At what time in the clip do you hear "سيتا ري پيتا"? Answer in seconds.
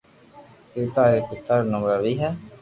0.71-1.53